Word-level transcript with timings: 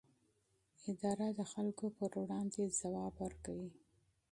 اداره 0.91 1.27
د 1.39 1.41
خلکو 1.53 1.85
پر 1.97 2.11
وړاندې 2.21 2.63
ځواب 2.79 3.13
ورکوي. 3.25 3.71